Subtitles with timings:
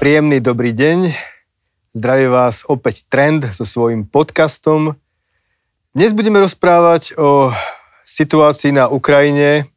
[0.00, 1.12] Príjemný dobrý deň.
[1.92, 4.96] Zdraví vás opäť Trend so svojím podcastom.
[5.92, 7.52] Dnes budeme rozprávať o
[8.08, 9.68] situácii na Ukrajine,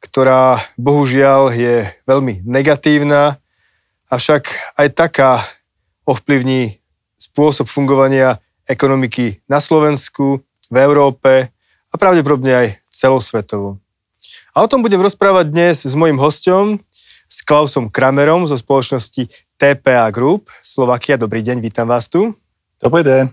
[0.00, 3.36] ktorá bohužiaľ je veľmi negatívna,
[4.08, 4.48] avšak
[4.80, 5.44] aj taká
[6.08, 6.80] ovplyvní
[7.20, 10.40] spôsob fungovania ekonomiky na Slovensku,
[10.72, 11.52] v Európe
[11.92, 13.81] a pravdepodobne aj celosvetovo.
[14.52, 16.76] A o tom budem rozprávať dnes s mojim hostom,
[17.24, 21.16] s Klausom Kramerom zo spoločnosti TPA Group Slovakia.
[21.16, 22.36] Dobrý deň, vítam vás tu.
[22.76, 23.32] Dobrý deň.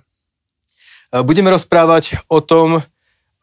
[1.28, 2.80] Budeme rozprávať o tom,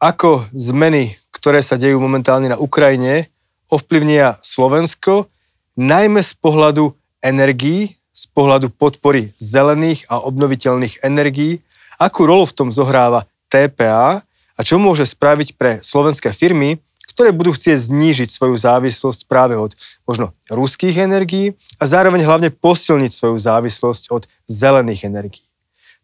[0.01, 3.29] ako zmeny, ktoré sa dejú momentálne na Ukrajine,
[3.69, 5.29] ovplyvnia Slovensko,
[5.77, 11.61] najmä z pohľadu energií, z pohľadu podpory zelených a obnoviteľných energií,
[12.01, 14.25] akú rolu v tom zohráva TPA
[14.57, 16.81] a čo môže spraviť pre slovenské firmy,
[17.17, 19.73] ktoré budú chcieť znížiť svoju závislosť práve od
[20.05, 25.49] možno ruských energií a zároveň hlavne posilniť svoju závislosť od zelených energií.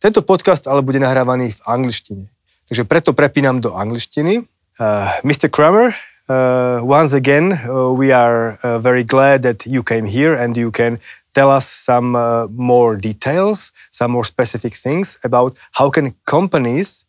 [0.02, 2.34] Tento podcast ale bude nahrávaný v angličtine.
[2.66, 4.50] Takže preto prepínam do angličtiny.
[4.82, 5.54] Uh, Mr.
[5.54, 5.94] Kramer,
[6.26, 10.74] uh, once again, uh, we are uh, very glad that you came here and you
[10.74, 10.98] can
[11.38, 17.06] tell us some uh, more details, some more specific things about how can companies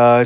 [0.00, 0.24] uh,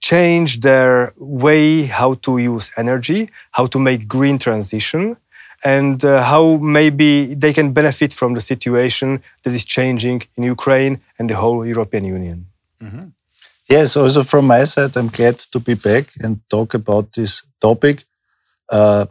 [0.00, 5.16] change their way how to use energy, how to make green transition,
[5.64, 11.00] and uh, how maybe they can benefit from the situation that is changing in Ukraine
[11.18, 12.46] and the whole European Union.
[12.82, 13.06] Mm-hmm.
[13.68, 18.04] Yes, also from my side, I'm glad to be back and talk about this topic.
[18.68, 19.06] Uh,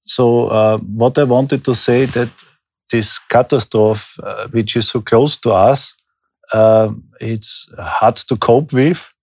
[0.00, 2.30] so, uh, what I wanted to say that
[2.90, 5.94] this catastrophe, uh, which is so close to us,
[6.52, 9.14] uh, it's hard to cope with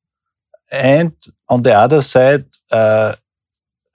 [0.72, 1.14] and
[1.50, 3.14] on the other side, uh,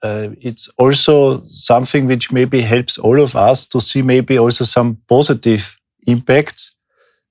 [0.03, 4.97] uh, it's also something which maybe helps all of us to see maybe also some
[5.07, 6.73] positive impacts,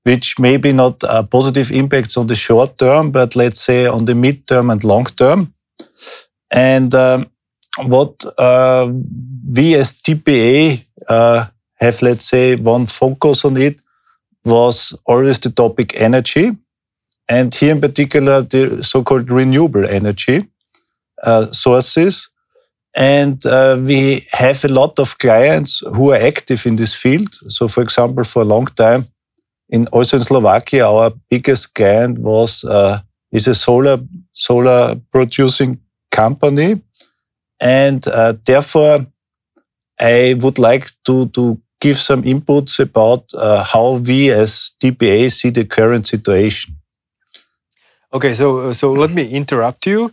[0.05, 4.15] which maybe not uh, positive impacts on the short term, but let's say on the
[4.15, 5.53] mid term and long term.
[6.51, 7.27] And um,
[7.85, 8.91] what uh,
[9.55, 11.47] we as TPA uh,
[11.81, 13.81] have, let's say, one focus on it
[14.45, 16.57] was always the topic energy
[17.29, 20.49] and here in particular the so-called renewable energy
[21.23, 22.29] uh, sources.
[22.95, 27.33] And uh, we have a lot of clients who are active in this field.
[27.33, 29.07] So, for example, for a long time,
[29.71, 33.01] in also in Slovakia, our biggest client was uh,
[33.33, 33.99] is a solar
[34.33, 35.81] solar producing
[36.11, 36.83] company,
[37.61, 39.07] and uh, therefore,
[39.99, 45.51] I would like to to give some inputs about uh, how we as TPA see
[45.51, 46.77] the current situation.
[48.15, 50.13] Okay, so so let me interrupt you.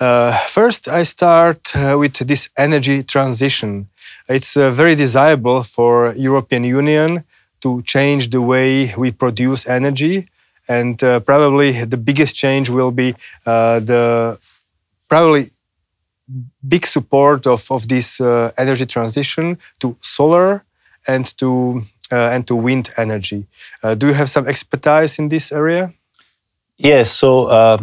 [0.00, 3.88] Uh, first, I start uh, with this energy transition.
[4.28, 7.24] It's uh, very desirable for European Union
[7.60, 10.28] to change the way we produce energy,
[10.68, 13.12] and uh, probably the biggest change will be
[13.44, 14.38] uh, the
[15.08, 15.46] probably
[16.68, 20.62] big support of of this uh, energy transition to solar
[21.08, 23.46] and to and to wind energy.
[23.96, 25.92] do you have some expertise in this area?
[26.78, 27.10] Yes.
[27.12, 27.78] So uh,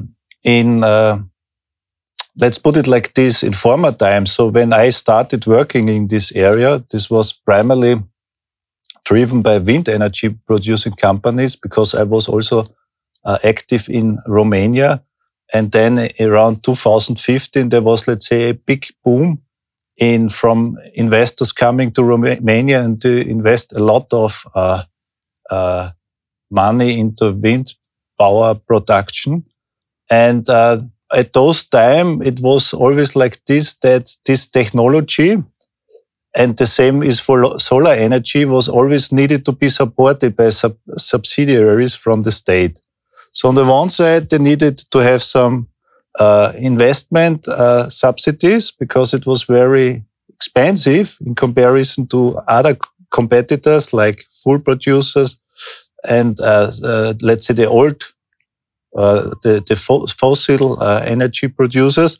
[0.45, 1.19] in uh,
[2.37, 6.31] let's put it like this: in former times, so when I started working in this
[6.31, 8.01] area, this was primarily
[9.05, 12.65] driven by wind energy producing companies because I was also
[13.25, 15.03] uh, active in Romania.
[15.53, 19.41] And then around 2015, there was, let's say, a big boom
[19.99, 24.83] in from investors coming to Romania and to invest a lot of uh,
[25.51, 25.91] uh,
[26.51, 27.75] money into wind
[28.19, 29.45] power production.
[30.11, 30.79] And uh,
[31.15, 35.37] at those time, it was always like this, that this technology
[36.35, 40.77] and the same is for solar energy was always needed to be supported by sub
[40.97, 42.79] subsidiaries from the state.
[43.31, 45.67] So on the one side, they needed to have some
[46.19, 52.77] uh, investment uh, subsidies because it was very expensive in comparison to other
[53.11, 55.39] competitors like fuel producers
[56.09, 58.03] and uh, uh, let's say the old,
[58.95, 62.17] uh, the, the fossil uh, energy producers.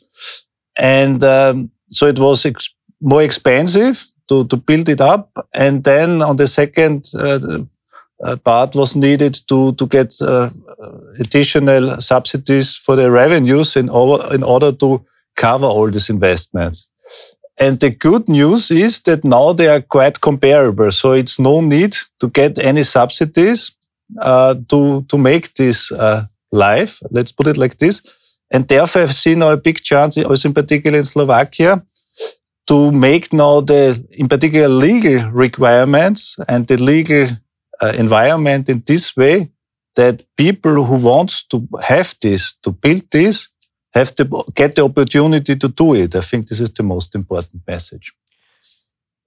[0.78, 2.70] And um, so it was ex
[3.00, 5.30] more expensive to, to build it up.
[5.54, 7.40] And then on the second uh,
[8.22, 10.14] uh, part was needed to, to get
[11.18, 15.04] additional subsidies for the revenues in, over, in order to
[15.36, 16.90] cover all these investments.
[17.58, 20.92] And the good news is that now they are quite comparable.
[20.92, 23.72] So it's no need to get any subsidies
[24.18, 26.98] uh, to to make this uh, live.
[27.10, 28.02] Let's put it like this.
[28.52, 31.82] And therefore, I see now a big chance, also in particular in Slovakia,
[32.66, 37.26] to make now the, in particular, legal requirements and the legal
[37.80, 39.50] uh, environment in this way
[39.96, 43.48] that people who want to have this, to build this,
[43.94, 44.24] have to
[44.54, 46.14] get the opportunity to do it.
[46.14, 48.12] I think this is the most important message.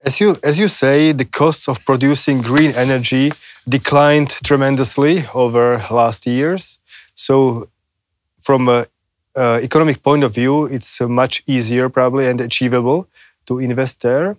[0.02, 3.32] As you, as you say, the costs of producing green energy
[3.68, 6.78] declined tremendously over last years.
[7.14, 7.68] So,
[8.40, 8.86] from an
[9.36, 13.08] economic point of view, it's much easier probably and achievable
[13.46, 14.36] to invest there.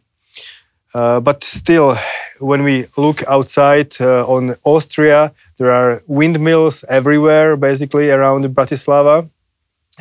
[0.93, 1.97] Uh, but still,
[2.39, 9.29] when we look outside uh, on Austria, there are windmills everywhere, basically around Bratislava.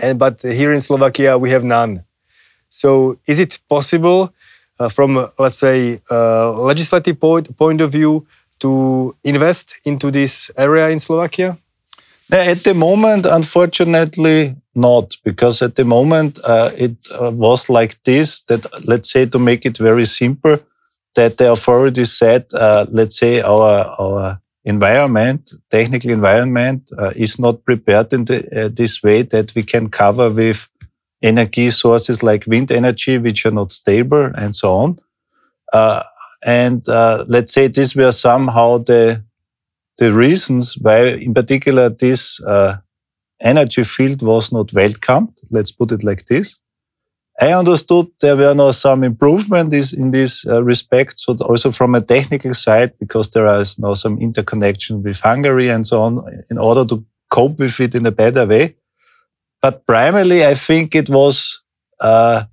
[0.00, 2.04] And, but here in Slovakia, we have none.
[2.68, 4.32] So, is it possible,
[4.78, 8.26] uh, from let's say legislative point, point of view,
[8.60, 11.58] to invest into this area in Slovakia?
[12.34, 18.40] At the moment, unfortunately, not, because at the moment uh, it uh, was like this
[18.48, 20.58] that, let's say, to make it very simple,
[21.14, 27.64] that the authorities said, uh, let's say, our, our environment, technical environment, uh, is not
[27.64, 30.68] prepared in the, uh, this way that we can cover with
[31.22, 34.98] energy sources like wind energy, which are not stable and so on.
[35.72, 36.02] Uh,
[36.44, 36.84] and
[37.28, 39.24] let's say these were somehow the
[39.98, 42.76] the reasons why, in particular, this uh,
[43.40, 45.38] energy field was not welcomed.
[45.50, 46.60] Let's put it like this.
[47.40, 51.18] I understood there were now some improvements in this uh, respect.
[51.18, 55.84] So also from a technical side, because there is now some interconnection with Hungary and
[55.86, 58.76] so on, in order to cope with it in a better way.
[59.60, 61.62] But primarily, I think it was
[62.00, 62.44] uh,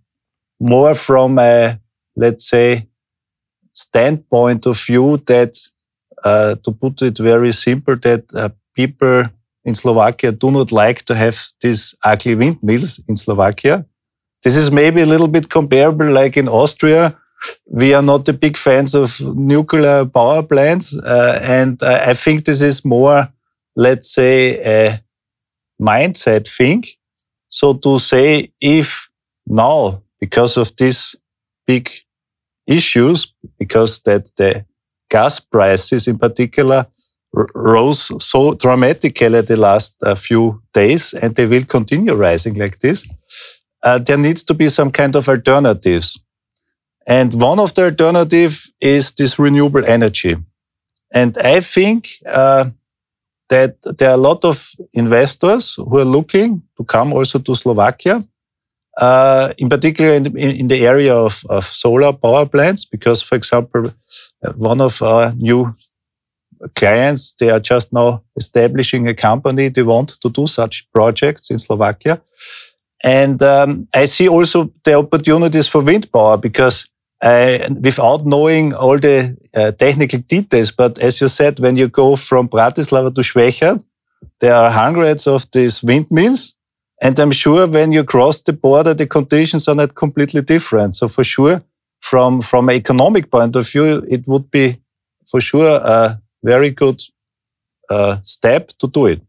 [0.60, 1.80] more from a,
[2.16, 2.88] let's say,
[3.74, 5.58] standpoint of view that
[6.24, 9.26] uh, to put it very simple, that uh, people
[9.66, 13.86] in Slovakia do not like to have these ugly windmills in Slovakia.
[14.44, 17.16] This is maybe a little bit comparable like in Austria.
[17.70, 20.98] We are not the big fans of nuclear power plants.
[20.98, 23.30] Uh, and uh, I think this is more,
[23.76, 25.00] let's say, a
[25.80, 26.84] mindset thing.
[27.50, 29.10] So to say, if
[29.46, 31.16] now, because of these
[31.68, 31.90] big
[32.68, 34.66] issues, because that the
[35.12, 36.88] gas prices in particular
[37.56, 43.06] rose so dramatically the last uh, few days, and they will continue rising like this.
[43.84, 46.20] Uh, there needs to be some kind of alternatives.
[47.08, 50.36] And one of the alternative is this renewable energy.
[51.14, 52.66] And I think uh,
[53.50, 58.24] that there are a lot of investors who are looking to come also to Slovakia
[58.98, 63.36] uh, in particular in the, in the area of, of, solar power plants, because, for
[63.36, 63.84] example,
[64.56, 65.74] one of our new
[66.76, 69.70] clients, they are just now establishing a company.
[69.70, 72.22] They want to do such projects in Slovakia.
[73.04, 76.88] And um, I see also the opportunities for wind power because
[77.24, 82.16] I, without knowing all the uh, technical details, but as you said, when you go
[82.16, 83.84] from Bratislava to Schwechat,
[84.40, 86.56] there are hundreds of these windmills
[87.02, 90.96] and I'm sure when you cross the border, the conditions are not completely different.
[90.96, 91.64] So for sure,
[92.12, 94.76] from, from an economic point of view, it would be
[95.26, 97.02] for sure a very good
[97.90, 99.22] uh, step to do it.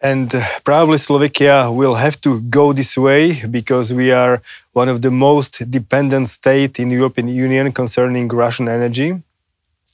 [0.00, 4.40] And uh, probably Slovakia will have to go this way because we are
[4.72, 9.22] one of the most dependent state in the European Union concerning Russian energy.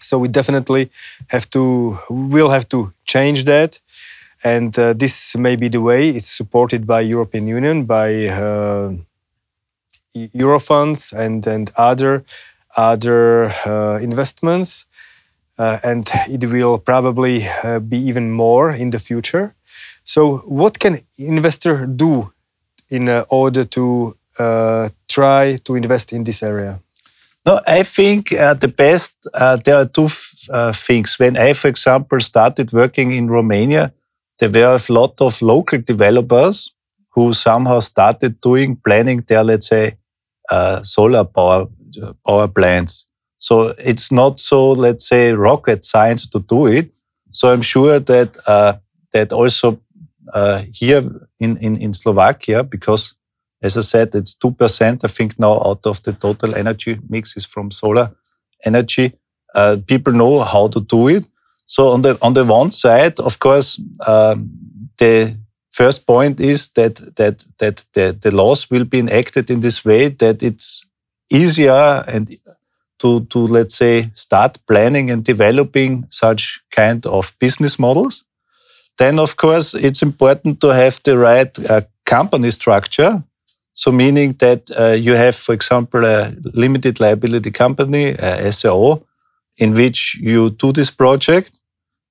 [0.00, 0.88] So we definitely
[1.34, 3.80] have to, will have to change that.
[4.44, 6.10] And uh, this may be the way.
[6.10, 8.92] It's supported by European Union, by uh,
[10.14, 12.24] Eurofunds and, and other,
[12.76, 14.86] other uh, investments.
[15.58, 19.54] Uh, and it will probably uh, be even more in the future.
[20.02, 22.32] So what can investor do
[22.88, 24.16] in uh, order to
[25.08, 26.80] try to invest in this area?
[27.44, 29.28] No, I think the best,
[29.64, 30.08] there are two
[30.72, 31.18] things.
[31.18, 33.92] When I, for example, started working in Romania,
[34.38, 36.72] there were a lot of local developers
[37.10, 39.92] who somehow started doing planning their, let's say,
[40.50, 41.66] uh, solar power
[42.26, 43.06] power plants.
[43.38, 46.90] So it's not so, let's say, rocket science to do it.
[47.32, 48.74] So I'm sure that uh,
[49.12, 49.80] that also
[50.32, 51.02] uh, here
[51.40, 53.14] in, in in Slovakia, because
[53.62, 55.04] as I said, it's two percent.
[55.04, 58.10] I think now out of the total energy mix is from solar
[58.64, 59.12] energy.
[59.54, 61.26] Uh, people know how to do it.
[61.66, 64.50] So on the on the one side, of course, um,
[64.98, 65.34] the
[65.72, 70.08] first point is that that that the, the laws will be enacted in this way
[70.08, 70.86] that it's
[71.30, 72.28] easier and
[72.98, 78.24] to to let's say start planning and developing such kind of business models.
[78.98, 83.22] then of course it's important to have the right uh, company structure.
[83.74, 89.02] So meaning that uh, you have, for example, a limited liability company, a SAO,
[89.58, 91.60] in which you do this project.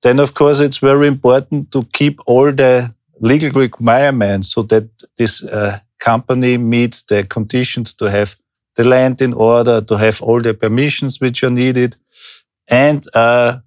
[0.02, 2.92] Then of course it's very important to keep all the
[3.22, 8.36] legal requirements so that this uh, company meets the conditions to have
[8.76, 11.96] the land in order, to have all the permissions which are needed,
[12.70, 13.58] and uh,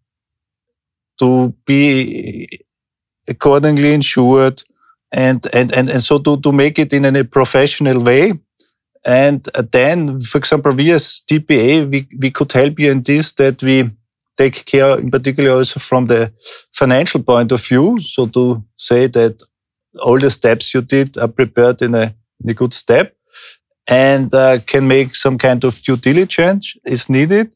[1.19, 2.47] to be
[3.29, 4.62] accordingly insured,
[5.13, 8.33] and and and, and so to, to make it in a professional way.
[9.07, 13.62] And then, for example, we as TPA, we, we could help you in this that
[13.62, 13.91] we
[14.37, 16.31] take care in particular also from the
[16.73, 17.99] financial point of view.
[17.99, 19.41] So to say that
[20.03, 22.13] all the steps you did are prepared in a,
[22.43, 23.15] in a good step
[23.87, 27.51] and uh, can make some kind of due diligence is needed.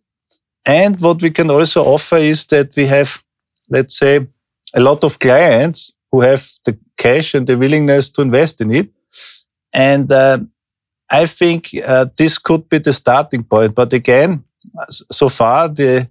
[0.65, 3.23] And what we can also offer is that we have,
[3.69, 4.27] let's say,
[4.75, 8.89] a lot of clients who have the cash and the willingness to invest in it.
[9.73, 10.39] And uh,
[11.09, 13.73] I think uh, this could be the starting point.
[13.73, 14.43] But again,
[14.89, 16.07] so far the,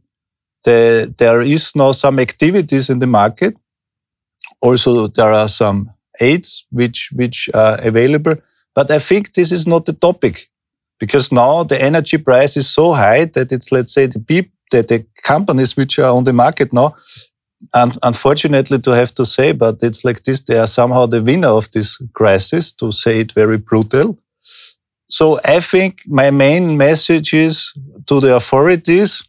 [0.65, 3.57] the there is now some activities in the market.
[4.61, 8.35] Also, there are some aids which which are available.
[8.75, 10.49] But I think this is not the topic
[11.01, 14.89] because now the energy price is so high that it's let's say the people that
[14.89, 16.95] the companies which are on the market now
[17.75, 21.49] and unfortunately to have to say, but it's like this, they are somehow the winner
[21.49, 24.19] of this crisis, to say it very brutal.
[25.09, 27.73] So I think my main message is
[28.07, 29.25] to the authorities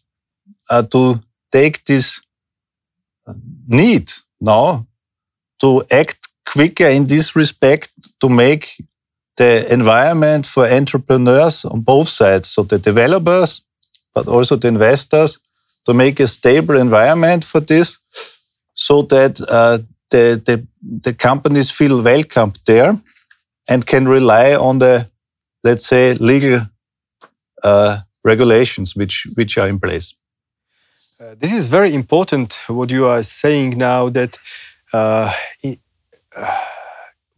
[0.69, 1.21] to
[1.51, 2.21] take this
[3.67, 4.85] need now
[5.59, 8.65] to act quicker in this respect to make
[9.37, 13.61] the environment for entrepreneurs on both sides, so the developers,
[14.13, 15.39] but also the investors,
[15.85, 17.99] to make a stable environment for this
[18.73, 22.97] so that uh, the, the, the companies feel welcomed there
[23.69, 25.09] and can rely on the,
[25.63, 26.61] let's say, legal
[27.63, 30.15] uh, regulations which, which are in place.
[31.21, 34.37] Uh, this is very important what you are saying now that
[34.93, 35.29] uh,
[36.37, 36.57] uh,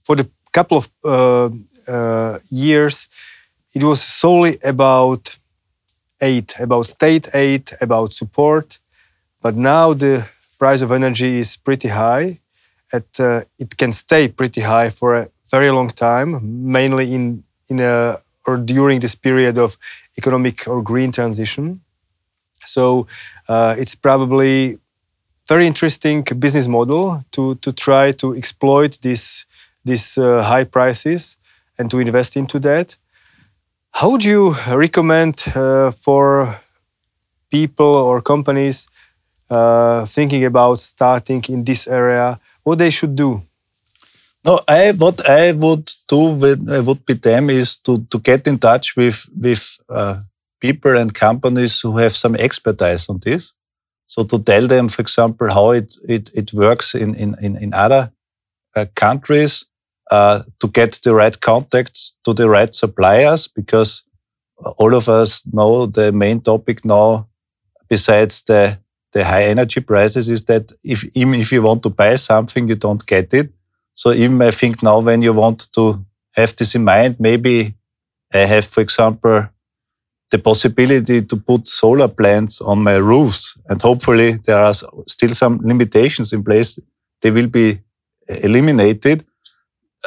[0.03, 3.07] for the couple of uh, years
[3.73, 5.35] it was solely about
[6.21, 8.77] aid, about state aid, about support.
[9.41, 10.27] But now the
[10.59, 12.39] price of energy is pretty high.
[12.93, 16.39] At, uh, it can stay pretty high for a very long time,
[16.71, 19.77] mainly in, in a, or during this period of
[20.19, 21.81] economic or green transition.
[22.65, 23.07] So
[23.47, 24.77] uh, it's probably
[25.47, 29.45] very interesting business model to, to try to exploit these,
[29.83, 31.37] these uh, high prices
[31.77, 32.95] and to invest into that.
[33.91, 36.59] How would you recommend uh, for
[37.49, 38.87] people or companies
[39.49, 43.41] uh, thinking about starting in this area what they should do?
[44.43, 48.47] No, I what I would do with uh, would be them is to to get
[48.47, 50.19] in touch with with uh,
[50.61, 53.53] people and companies who have some expertise on this.
[54.07, 58.11] So to tell them, for example, how it it, it works in in in, other
[58.75, 59.65] uh, countries,
[60.11, 64.03] uh, to get the right contacts to the right suppliers because
[64.79, 67.27] all of us know the main topic now,
[67.89, 68.77] besides the,
[69.13, 72.75] the high energy prices, is that if, even if you want to buy something, you
[72.75, 73.51] don't get it.
[73.93, 77.75] So even I think now when you want to have this in mind, maybe
[78.33, 79.47] I have, for example,
[80.31, 83.57] the possibility to put solar plants on my roofs.
[83.69, 84.73] And hopefully there are
[85.07, 86.79] still some limitations in place.
[87.21, 87.79] They will be
[88.43, 89.25] eliminated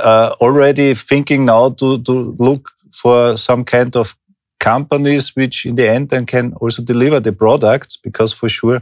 [0.03, 4.15] uh, already thinking now to, to look for some kind of
[4.61, 8.81] companies which in the end then can also deliver the products because for sure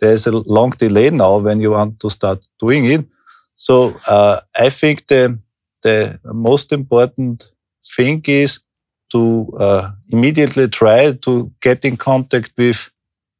[0.00, 3.06] there's a long delay now when you want to start doing it.
[3.54, 5.38] So uh, I think the
[5.82, 7.52] the most important
[7.96, 8.60] thing is
[9.12, 12.90] to uh, immediately try to get in contact with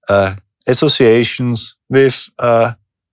[0.08, 0.34] uh,
[0.66, 2.72] associations, with uh,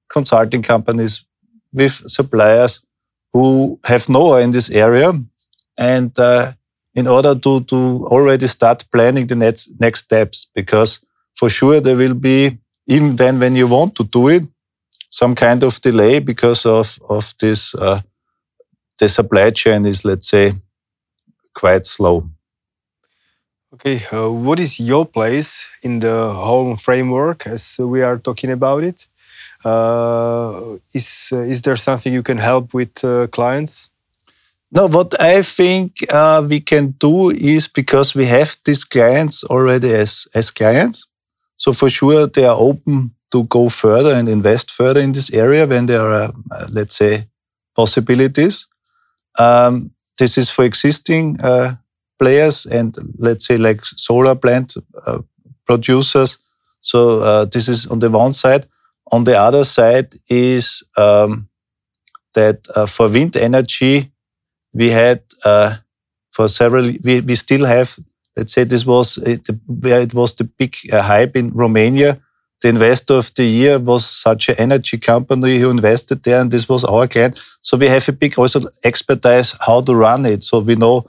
[0.09, 1.25] consulting companies,
[1.73, 2.81] with suppliers,
[3.33, 5.13] who have know in this area.
[5.77, 6.51] And uh,
[6.95, 10.99] in order to, to already start planning the next, next steps, because
[11.35, 14.43] for sure there will be, even then when you want to do it,
[15.09, 18.01] some kind of delay because of, of this, uh,
[18.97, 20.53] the supply chain is, let's say,
[21.53, 22.29] quite slow.
[23.73, 28.83] Okay, uh, what is your place in the whole framework as we are talking about
[28.83, 29.07] it?
[29.65, 33.91] Uh, is uh, is there something you can help with uh, clients?
[34.71, 39.93] No, what I think uh, we can do is because we have these clients already
[39.93, 41.05] as, as clients.
[41.57, 45.65] So for sure they are open to go further and invest further in this area
[45.65, 47.27] when there are, uh, let's say,
[47.75, 48.67] possibilities.
[49.39, 51.37] Um, this is for existing
[52.19, 55.19] players and let's say like solar plant uh,
[55.65, 56.37] producers.
[56.81, 58.65] So uh, this is on the one side.
[59.11, 61.49] On the other side is um,
[62.33, 64.11] that uh, for wind energy,
[64.73, 65.75] we had uh,
[66.31, 67.97] for several, we, we still have,
[68.35, 72.19] let's say this was it, where it was the big uh, hype in Romania.
[72.61, 76.67] The investor of the year was such an energy company who invested there, and this
[76.67, 77.39] was our client.
[77.61, 80.43] So we have a big also expertise how to run it.
[80.43, 81.07] So we know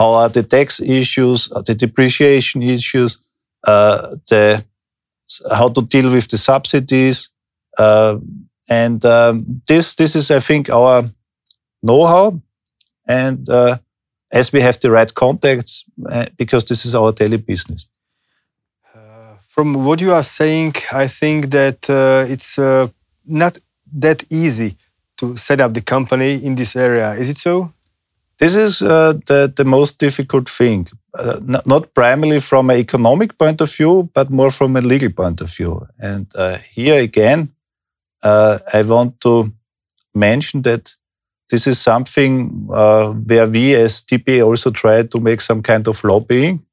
[0.00, 3.18] how are the tax issues, the depreciation issues,
[3.66, 3.98] uh,
[4.30, 4.64] the
[5.52, 7.28] how to deal with the subsidies,
[7.78, 8.16] uh,
[8.70, 11.04] and um, this this is I think our
[11.82, 12.40] know-how,
[13.06, 13.76] and uh,
[14.32, 17.86] as we have the right contacts, uh, because this is our daily business.
[18.94, 22.58] Uh, from what you are saying, I think that uh, it's
[23.26, 23.58] not
[23.92, 24.76] that easy
[25.18, 27.12] to set up the company in this area.
[27.12, 27.72] Is it so?
[28.40, 33.60] This is uh, the, the most difficult thing, uh, not, primarily from an economic point
[33.60, 35.86] of view, but more from a legal point of view.
[35.98, 37.52] And uh, here again,
[38.24, 39.52] uh, I want to
[40.14, 40.96] mention that
[41.50, 46.02] this is something uh, where we as TPA also try to make some kind of
[46.02, 46.64] lobbying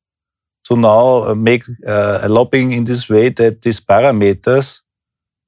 [0.69, 4.83] to now uh, make a lobbying in this way that these parameters,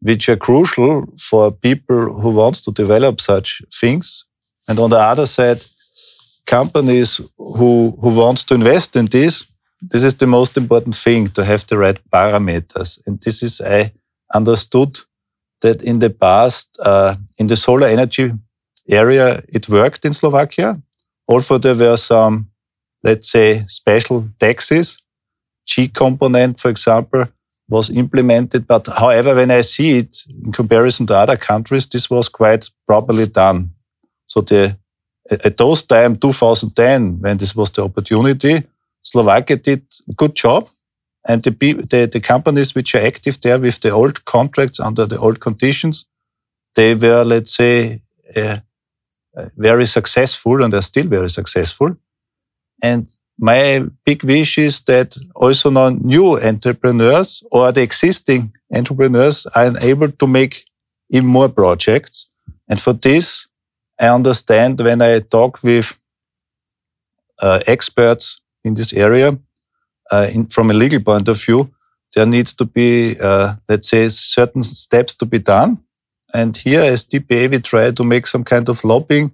[0.02, 4.26] which are crucial for people who want to develop such things,
[4.68, 5.64] and on the other side,
[6.50, 9.46] companies who, who want to invest in this,
[9.82, 13.00] this is the most important thing to have the right parameters.
[13.06, 13.92] And this is, I
[14.34, 15.00] understood
[15.62, 18.32] that in the past, uh, in the solar energy
[18.90, 20.82] area, it worked in Slovakia.
[21.28, 22.50] Also, there were some,
[23.04, 24.98] let's say, special taxes.
[25.68, 27.26] G component, for example,
[27.70, 28.66] was implemented.
[28.66, 33.28] But however, when I see it in comparison to other countries, this was quite properly
[33.28, 33.70] done.
[34.26, 34.76] So the
[35.32, 38.64] at those time, 2010, when this was the opportunity,
[39.04, 40.68] Slovakia did a good job.
[41.28, 45.18] And the, the, the companies which are active there with the old contracts under the
[45.18, 46.06] old conditions,
[46.76, 48.00] they were, let's say,
[48.36, 48.58] uh,
[49.58, 51.96] very successful and are still very successful.
[52.82, 59.74] And my big wish is that also now new entrepreneurs or the existing entrepreneurs are
[59.82, 60.66] able to make
[61.10, 62.30] even more projects.
[62.70, 63.49] And for this,
[64.00, 66.00] I understand when I talk with
[67.42, 69.38] uh, experts in this area,
[70.12, 71.72] uh, in, from a legal point of view,
[72.16, 75.80] there needs to be, uh, let's say, certain steps to be done.
[76.34, 79.32] And here, as TPA, we try to make some kind of lobbying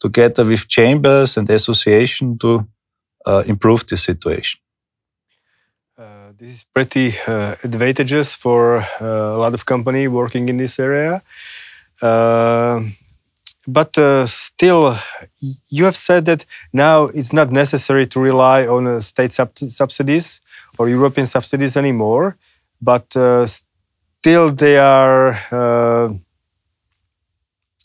[0.00, 2.66] together with chambers and association to
[3.26, 4.60] uh, improve the situation.
[5.98, 11.22] Uh, this is pretty uh, advantageous for a lot of company working in this area
[13.66, 14.96] but uh, still,
[15.68, 20.40] you have said that now it's not necessary to rely on uh, state sub subsidies
[20.78, 22.36] or European subsidies anymore,
[22.80, 26.12] but uh, still they are uh,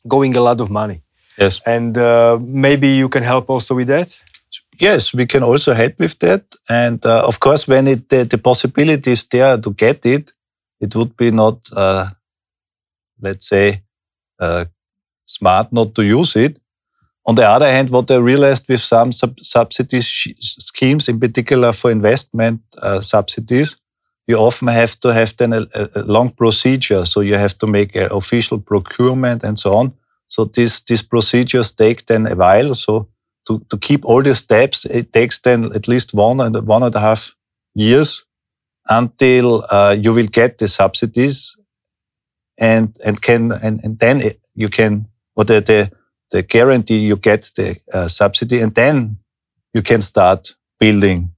[0.08, 1.02] going a lot of money.
[1.38, 1.62] Yes.
[1.66, 4.20] And uh, maybe you can help also with that?
[4.80, 6.44] Yes, we can also help with that.
[6.70, 10.34] And uh, of course, when it, the, the possibility is there to get it,
[10.80, 11.70] it would be not,
[13.22, 13.84] let's say,
[15.36, 16.60] smart not to use it.
[17.26, 21.92] On the other hand, what I realized with some sub subsidy schemes, in particular for
[21.92, 23.78] investment uh, subsidies,
[24.28, 25.66] you often have to have then a,
[25.96, 27.06] a, long procedure.
[27.06, 29.94] So you have to make an official procurement and so on.
[30.28, 32.74] So these, these procedures take then a while.
[32.74, 33.10] So
[33.48, 36.96] to, to keep all the steps, it takes then at least one and one and
[36.96, 37.36] a half
[37.76, 38.26] years
[38.90, 41.58] until uh, you will get the subsidies
[42.60, 44.22] and, and can, and, and then
[44.56, 45.92] you can or the, the,
[46.32, 49.18] the guarantee you get the uh, subsidy and then
[49.74, 51.32] you can start building.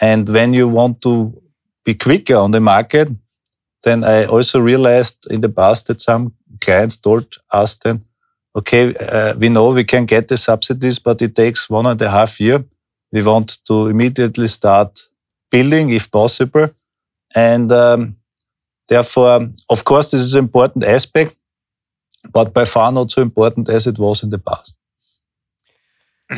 [0.00, 1.40] And when you want to
[1.84, 3.08] be quicker on the market,
[3.82, 8.04] then I also realized in the past that some clients told us then,
[8.54, 12.10] okay, uh, we know we can get the subsidies, but it takes one and a
[12.10, 12.64] half year.
[13.12, 15.00] We want to immediately start
[15.50, 16.68] building if possible.
[17.34, 18.16] And um,
[18.88, 21.37] therefore, of course, this is an important aspect
[22.32, 24.76] but by far not so important as it was in the past.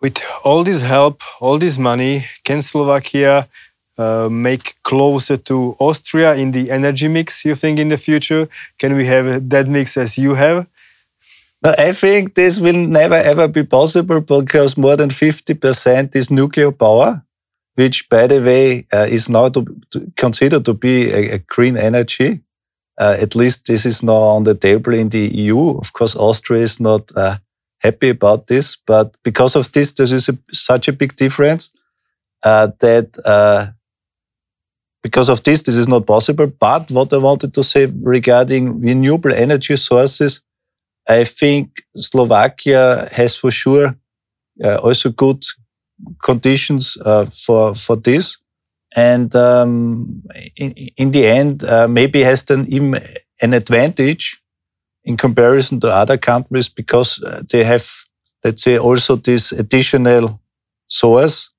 [0.00, 3.48] With all this help, all this money, can Slovakia
[3.98, 8.48] uh, make closer to Austria in the energy mix, you think, in the future?
[8.78, 10.66] Can we have that mix as you have?
[11.64, 17.22] I think this will never ever be possible because more than 50% is nuclear power,
[17.76, 21.76] which, by the way, uh, is now to, to considered to be a, a green
[21.76, 22.40] energy.
[22.98, 25.78] Uh, at least this is now on the table in the EU.
[25.78, 27.36] Of course, Austria is not uh,
[27.80, 31.70] happy about this, but because of this, there is a, such a big difference
[32.44, 33.66] uh, that uh,
[35.02, 36.46] because of this, this is not possible.
[36.46, 40.40] But what I wanted to say regarding renewable energy sources,
[41.08, 43.96] I think Slovakia has for sure
[44.62, 45.44] uh, also good
[46.22, 48.38] conditions uh, for for this,
[48.96, 50.22] and um,
[50.56, 52.94] in, in, the end, uh, maybe has then even
[53.40, 54.42] an advantage
[55.04, 57.88] in comparison to other countries because uh, they have,
[58.44, 60.40] let's say, also this additional
[60.88, 61.50] source,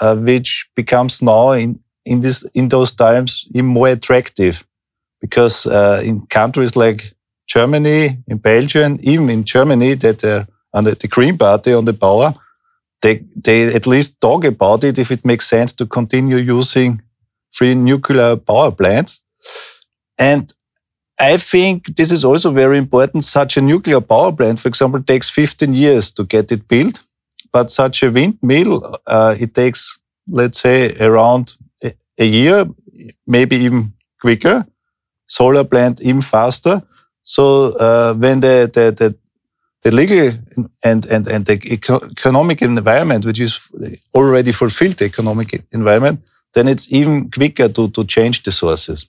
[0.00, 4.64] uh, which becomes now in in this in those times even more attractive,
[5.20, 7.14] because uh, in countries like
[7.48, 12.34] Germany, in Belgium, even in Germany, that are under the Green Party on the power,
[13.06, 17.02] they they at least talk about it if it makes sense to continue using
[17.52, 19.22] free nuclear power plants.
[20.18, 20.52] And
[21.18, 23.24] I think this is also very important.
[23.24, 27.00] Such a nuclear power plant, for example, takes 15 years to get it built,
[27.52, 31.54] but such a windmill, uh, it takes, let's say, around
[32.18, 32.66] a year,
[33.26, 34.66] maybe even quicker.
[35.26, 36.82] Solar plant even faster.
[37.22, 39.16] So uh, when the, the, the,
[39.86, 40.32] the legal
[40.84, 41.56] and, and, and the
[42.18, 43.52] economic environment, which is
[44.14, 46.18] already fulfilled the economic environment,
[46.54, 49.06] then it's even quicker to, to change the sources.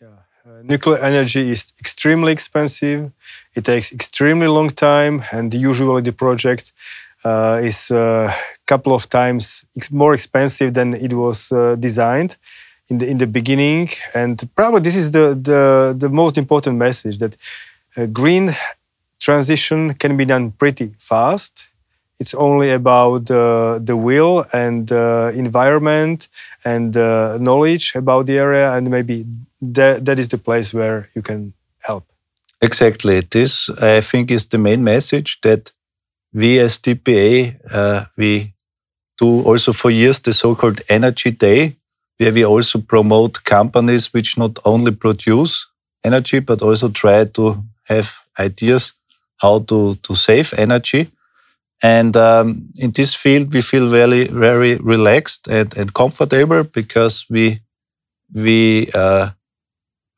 [0.00, 0.08] Yeah.
[0.46, 3.12] Uh, nuclear energy is extremely expensive.
[3.54, 6.72] It takes extremely long time, and usually the project
[7.24, 8.32] uh, is a uh,
[8.66, 12.36] couple of times more expensive than it was uh, designed
[12.88, 13.90] in the in the beginning.
[14.14, 17.36] And probably this is the the, the most important message that
[18.12, 18.54] green
[19.20, 21.68] transition can be done pretty fast.
[22.18, 26.28] It's only about uh, the will and uh, environment
[26.64, 29.24] and uh, knowledge about the area, and maybe
[29.62, 32.04] that, that is the place where you can help.
[32.60, 33.20] Exactly.
[33.20, 35.72] This, I think, is the main message that
[36.32, 38.52] we as TPA, uh, we
[39.18, 41.76] do also for years the so-called Energy Day,
[42.18, 45.66] where we also promote companies which not only produce
[46.04, 48.92] energy, but also try to have ideas
[49.40, 51.08] how to, to save energy.
[51.82, 57.60] And um, in this field, we feel very, very relaxed and, and comfortable because we,
[58.34, 59.30] we uh,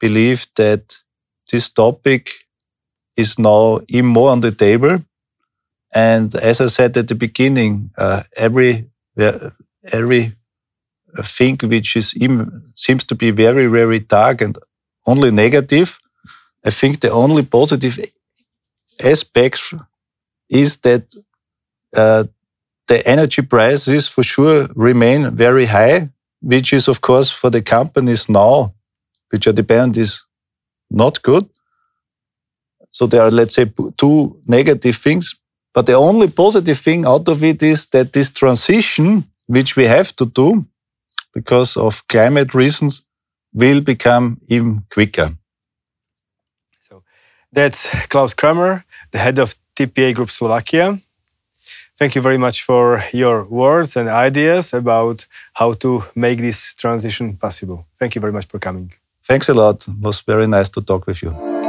[0.01, 0.97] believe that
[1.51, 2.31] this topic
[3.17, 4.99] is now even more on the table
[5.95, 8.87] and as I said at the beginning, uh, every
[9.93, 10.33] every
[11.25, 12.15] thing which is
[12.75, 14.57] seems to be very very dark and
[15.07, 15.99] only negative,
[16.65, 17.99] I think the only positive
[19.05, 19.75] aspect
[20.49, 21.15] is that
[21.97, 22.25] uh,
[22.89, 26.11] the energy prices for sure remain very high,
[26.41, 28.75] which is of course for the companies now,
[29.31, 30.25] which are dependent, is
[30.91, 31.49] not good.
[32.91, 35.35] So there are, let's say, two negative things.
[35.73, 40.15] But the only positive thing out of it is that this transition, which we have
[40.17, 40.67] to do
[41.33, 43.03] because of climate reasons,
[43.55, 45.31] will become even quicker.
[46.81, 47.03] So
[47.53, 50.99] that's Klaus Kramer, the head of TPA Group Slovakia.
[51.97, 57.37] Thank you very much for your words and ideas about how to make this transition
[57.37, 57.87] possible.
[57.99, 58.93] Thank you very much for coming.
[59.23, 59.87] Thanks a lot.
[59.87, 61.62] It was very nice to talk with you.